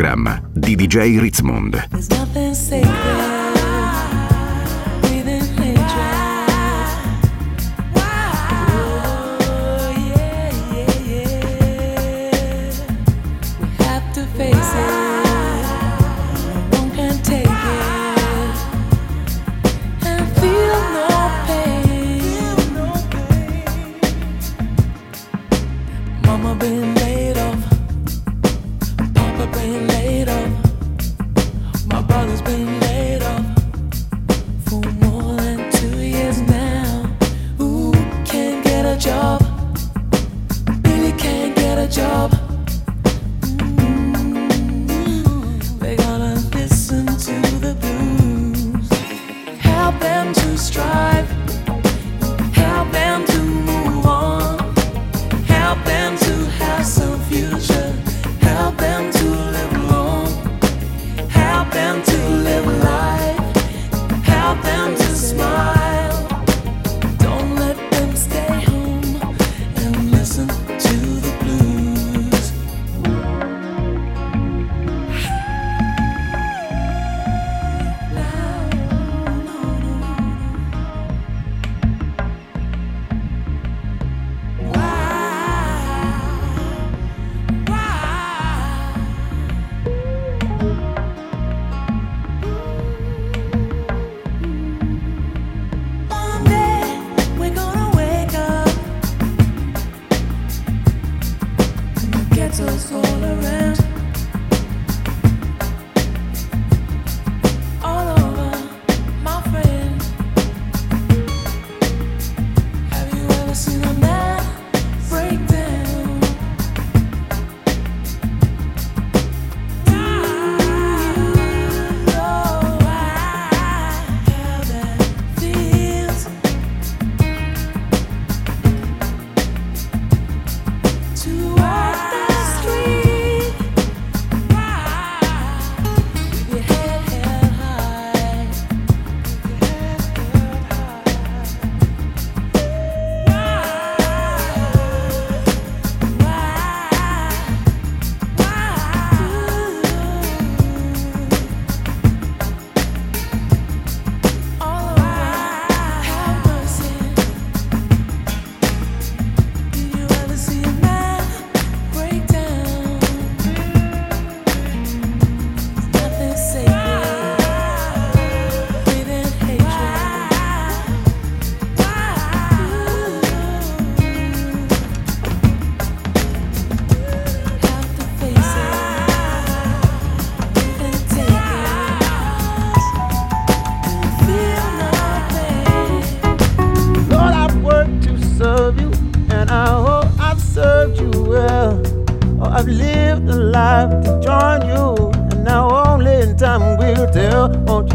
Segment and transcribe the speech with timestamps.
[0.00, 2.29] Programma di DJ Ritzmond.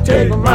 [0.05, 0.54] Take my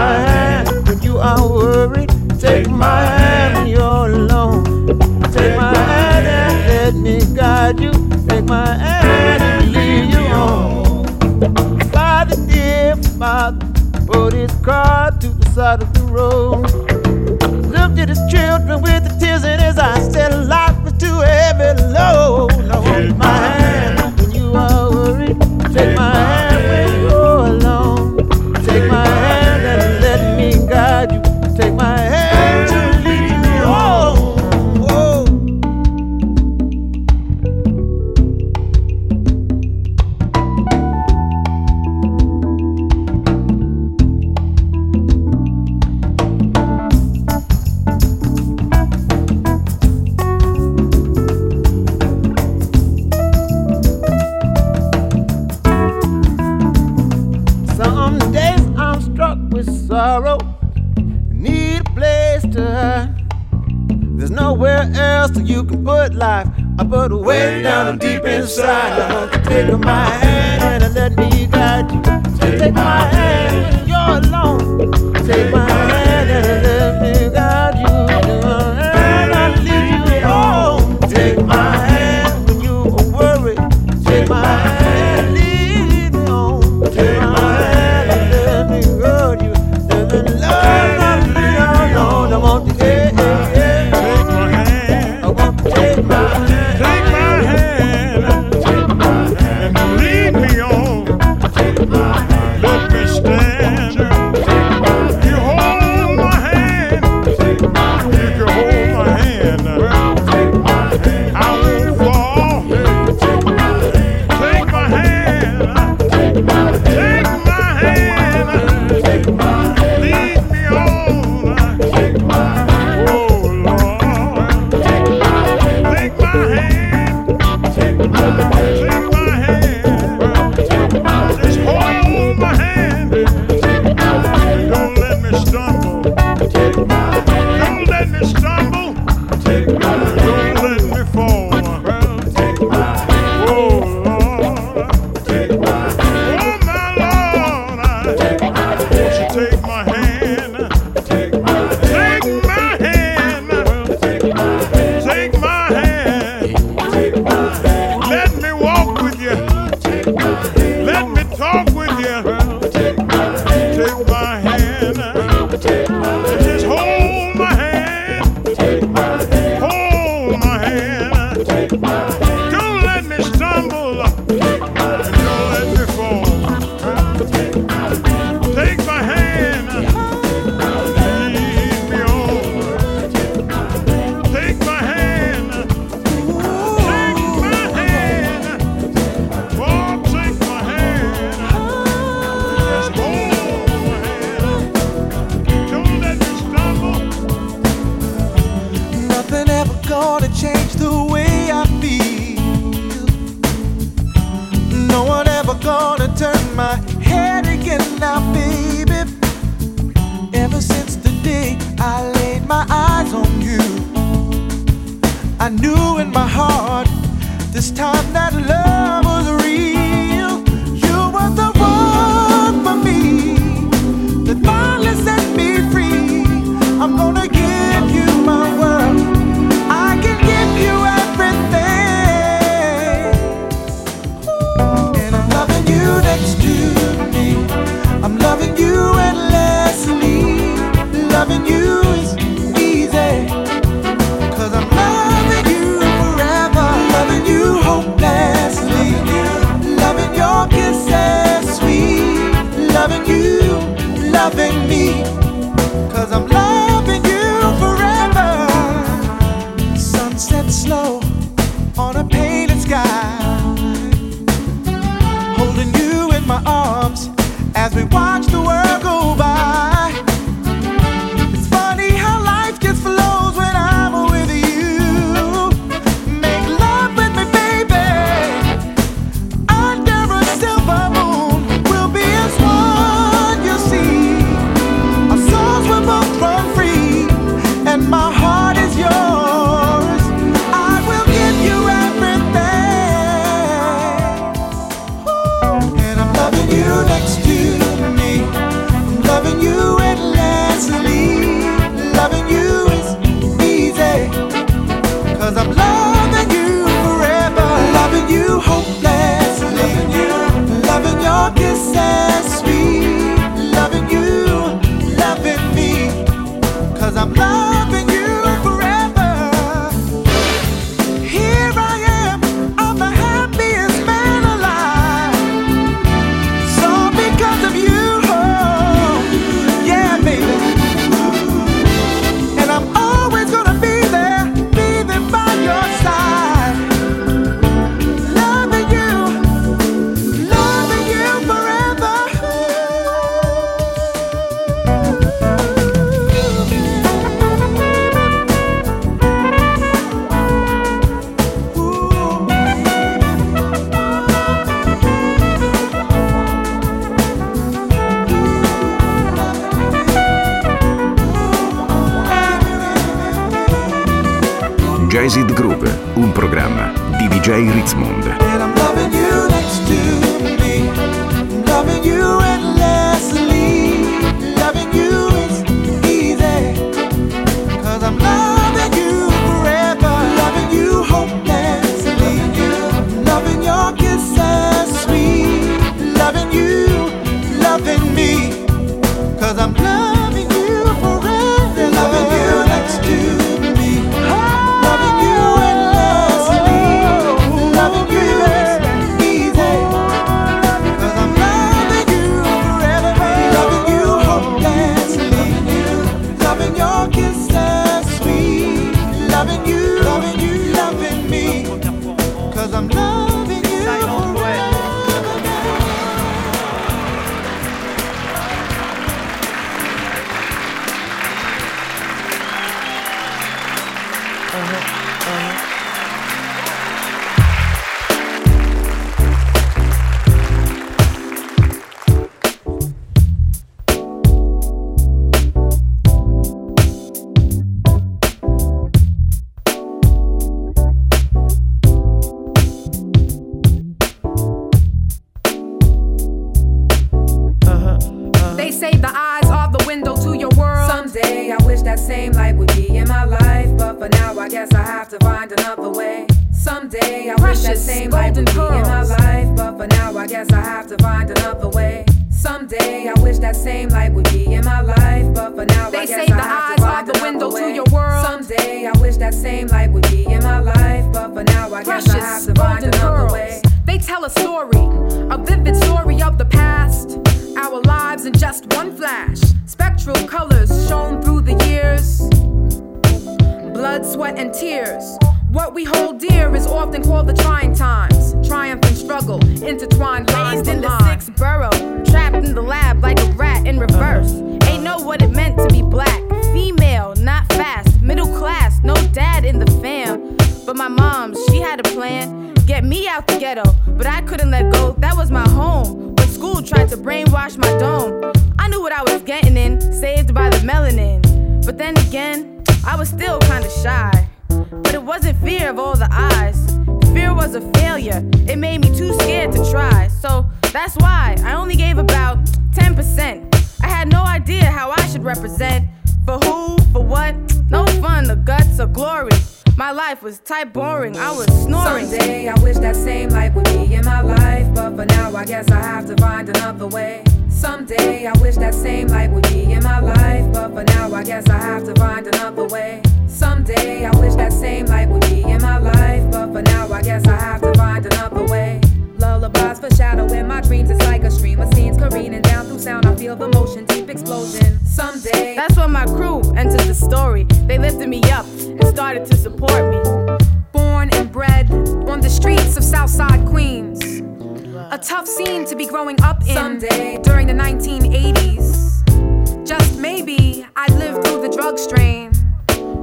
[571.50, 572.12] drug strain.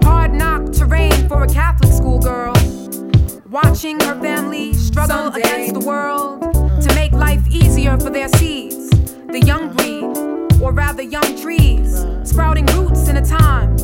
[0.04, 2.54] Hard knock terrain for a Catholic schoolgirl.
[3.50, 5.40] Watching her family struggle Someday.
[5.40, 6.42] against the world
[6.82, 8.90] to make life easier for their seeds.
[9.32, 13.78] The young breed, or rather young trees, sprouting roots in a time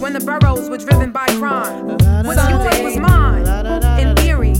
[0.00, 1.88] when the boroughs were driven by crime.
[2.24, 3.44] What's yours was mine,
[3.98, 4.54] in theory.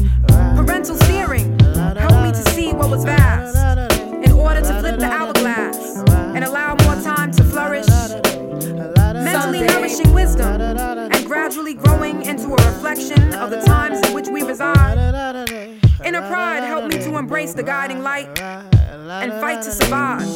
[0.57, 1.57] Parental steering
[1.97, 3.57] helped me to see what was vast.
[4.25, 5.99] In order to flip the hourglass
[6.35, 7.87] and allow more time to flourish,
[9.39, 14.43] mentally nourishing wisdom and gradually growing into a reflection of the times in which we
[14.43, 14.99] reside.
[16.05, 20.27] Inner pride helped me to embrace the guiding light and fight to survive.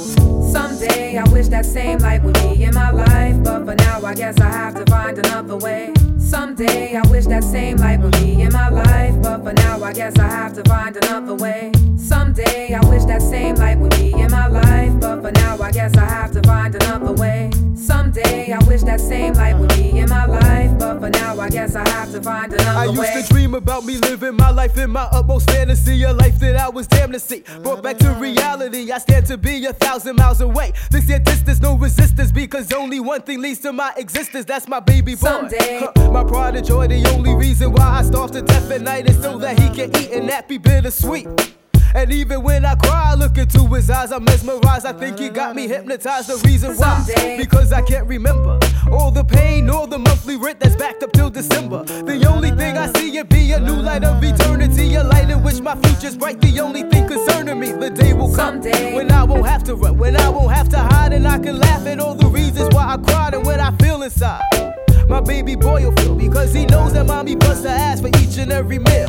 [0.53, 4.15] Someday I wish that same light would be in my life, but for now I
[4.15, 5.93] guess I have to find another way.
[6.33, 9.93] Someday I wish that same light would be in my life, but for now I
[9.93, 11.73] guess I have to find another way.
[11.99, 15.71] Someday I wish that same light would be in my life, but for now I
[15.71, 17.51] guess I have to find another way.
[17.75, 21.51] Someday I wish that same light would be in my life, but for now I
[21.51, 23.07] guess I have to find another way.
[23.07, 26.39] I used to dream about me living my life in my utmost fantasy, a life
[26.41, 27.45] that I was damned to see.
[27.63, 30.73] Brought back to reality, I stand to be a thousand miles away.
[30.91, 34.47] This year distance, no resistance, because only one thing leads to my existence.
[34.47, 35.29] That's my baby boy.
[35.29, 35.81] Someday.
[35.81, 39.09] Huh, my pride and joy, the only reason why I starve to death at night
[39.09, 41.29] is so that he can eat and that be bittersweet.
[41.95, 44.87] And even when I cry, I look into his eyes, I'm mesmerized.
[44.87, 46.29] I think he got me hypnotized.
[46.29, 47.05] The reason why,
[47.37, 48.59] because I can't remember
[48.91, 51.85] all the pain, all the monthly rent that's backed up till December.
[51.85, 55.43] The only thing I see it be a new light of eternity, a light in
[55.43, 56.41] which my future's bright.
[56.41, 58.95] The only thing concerning me, the day will come Someday.
[58.95, 61.59] when I won't have to run, when I won't have to hide, and I can
[61.59, 64.43] laugh at all the reasons why I cried and what I feel inside.
[65.09, 68.39] My baby boy will feel because he knows that mommy busts her ass for each
[68.39, 69.09] and every meal.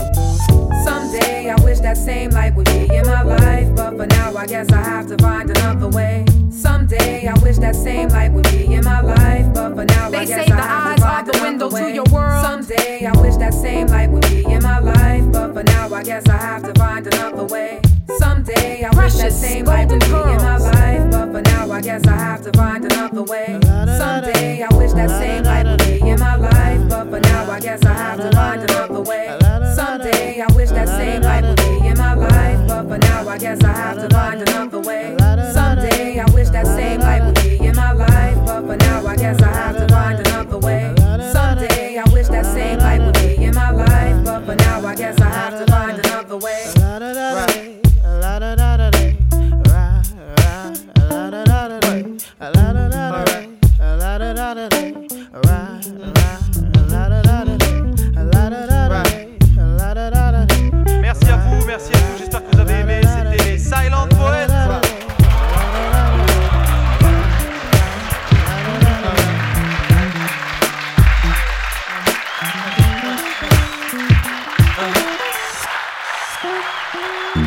[0.84, 4.46] Someday I wish that same light would be in my life, but for now I
[4.46, 6.26] guess I have to find another way.
[6.52, 10.20] Someday I wish that same light would be in my life, but for now They
[10.20, 12.06] I guess say I the have eyes to are find the another window to your
[12.12, 12.46] world.
[12.46, 16.04] Someday I wish that same light would be in my life, but for now I
[16.04, 17.80] guess I have to find another way.
[18.20, 21.82] Someday I wish that same light would be in my life, but for now I
[21.82, 23.60] guess I have to find another way.
[23.98, 27.60] Someday I wish that same light would be in my life, but for now I
[27.60, 29.38] guess I have to find another way.
[29.76, 33.38] Someday I wish that same light would be in my life, but for now I
[33.38, 35.16] guess I have to find another way.
[35.54, 39.16] Someday I wish that same light would be in my life, but for now I
[39.16, 40.94] guess I have to find another way.
[41.32, 44.96] Someday I wish that same light would be in my life, but for now I
[44.96, 46.74] guess I have to find another way.
[46.78, 47.53] Merci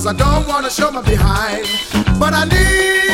[0.00, 1.66] Cause I don't wanna show my behind.
[2.18, 3.10] But I need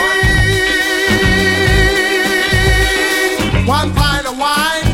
[3.66, 4.84] One pint of wine.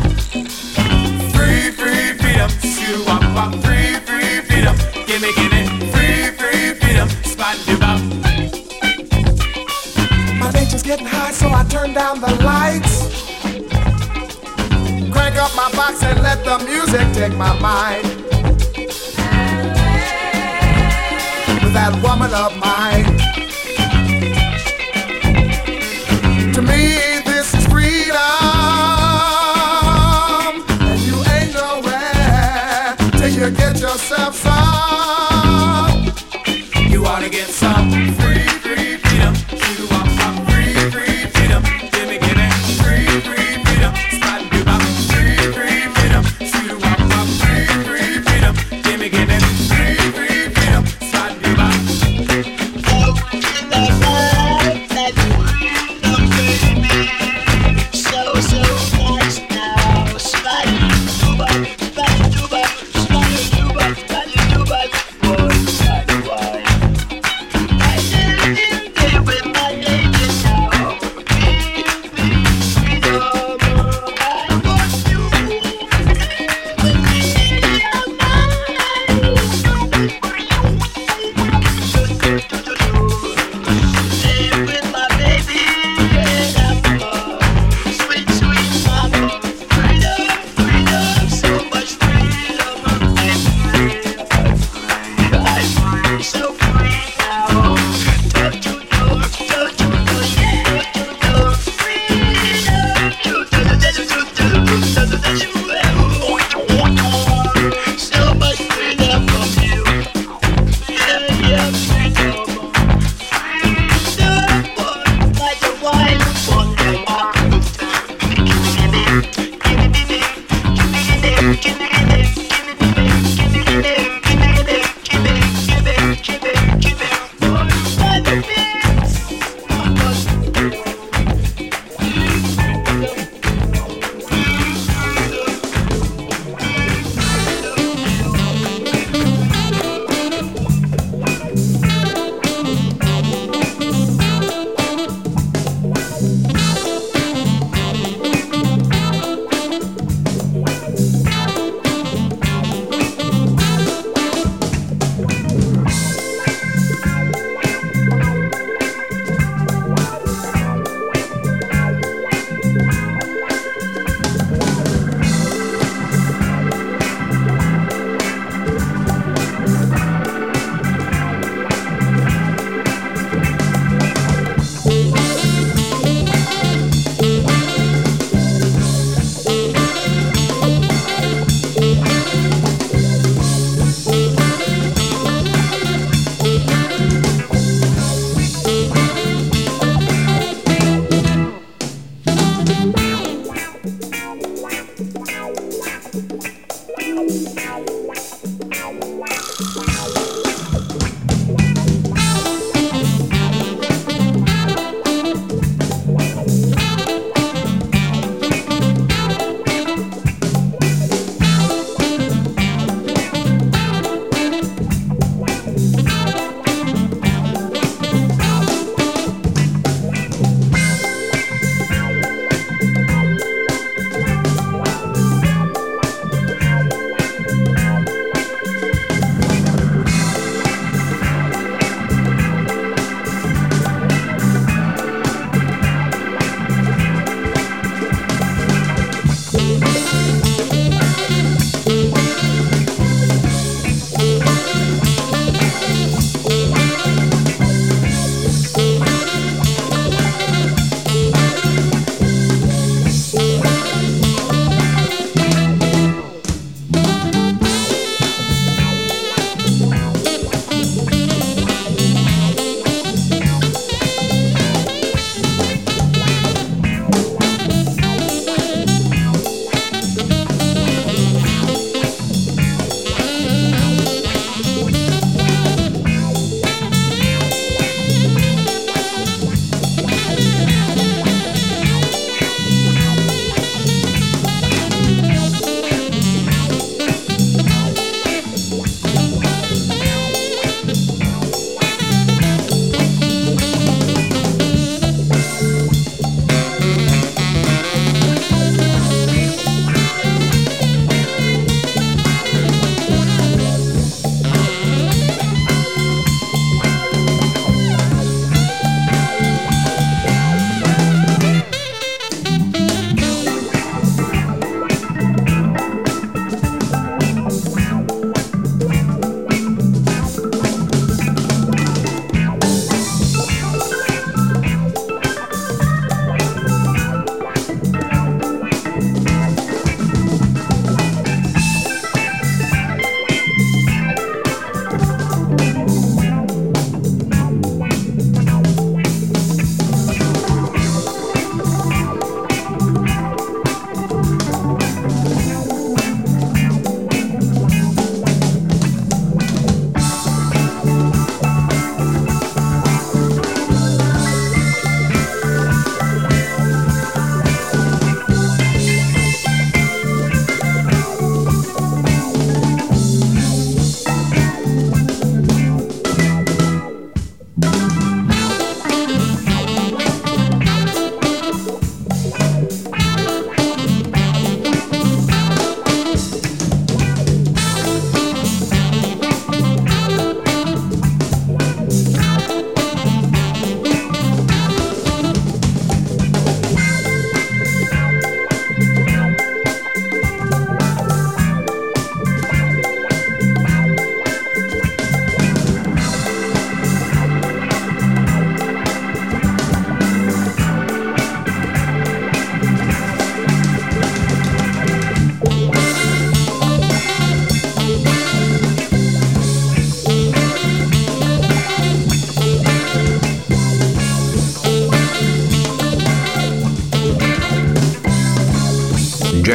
[1.35, 3.53] Free, free, freedom Shoo, wop, wop.
[3.63, 4.75] Free, free, freedom
[5.07, 5.67] Gimme, gimme.
[5.93, 8.01] Free, free, freedom Spot, you bop
[10.41, 13.02] My nature's getting high So I turn down the lights
[15.93, 18.05] relax and let the music take my mind.
[21.63, 23.12] With that woman of mine.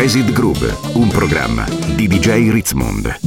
[0.07, 3.26] Jazzed Groove, un programma di DJ Ritzmond.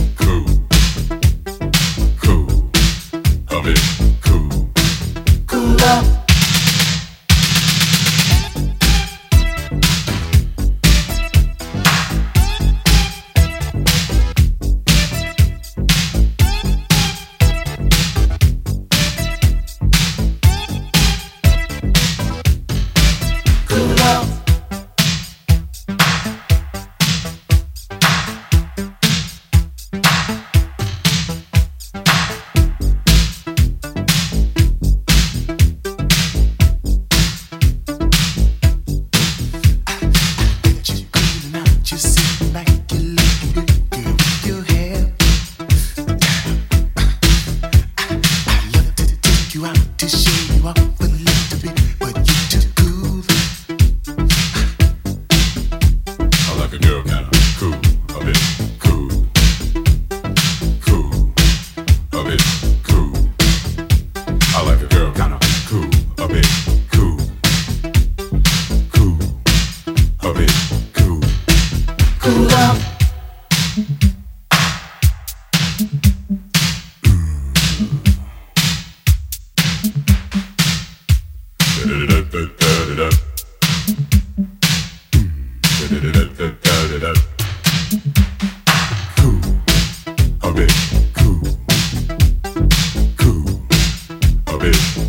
[94.63, 95.00] it.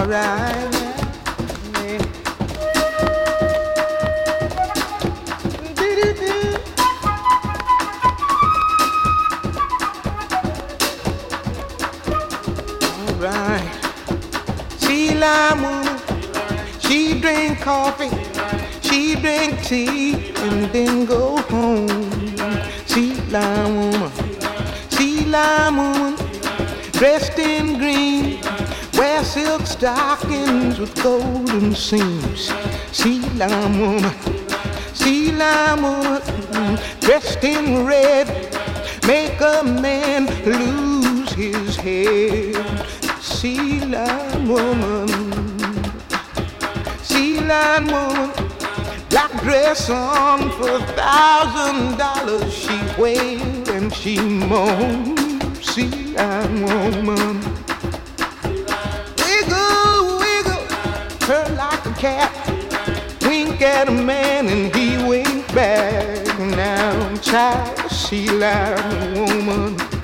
[0.00, 0.79] All
[30.80, 32.50] with golden seams.
[32.90, 34.14] Sea lime woman,
[34.94, 38.26] sea lime woman, dressed in red,
[39.06, 42.56] make a man lose his head.
[43.20, 45.08] Sea lime woman,
[47.02, 48.30] sea lime woman.
[49.10, 52.54] Black dress on for a thousand dollars.
[52.54, 55.18] She wailed and she moaned.
[55.62, 57.39] See, I'm woman.
[62.00, 62.32] Cat.
[63.22, 66.38] Wink at a man and he wink back.
[66.38, 69.99] Now, child, she like a woman.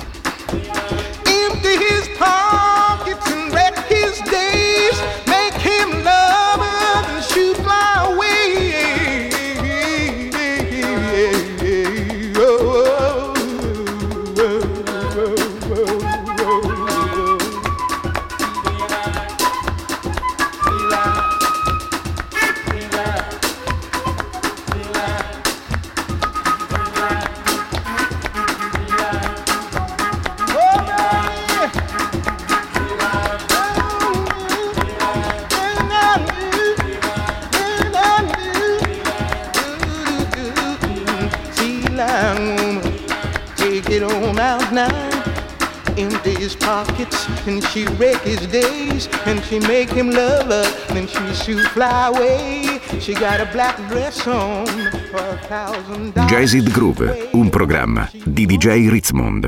[49.97, 50.95] Him love her.
[50.95, 52.81] Then she shoot fly away.
[53.01, 54.67] She got a black dress on
[55.11, 56.31] for a thousand dollars.
[56.31, 59.45] Jazz It Groove, un programma di DJ Ritzmond.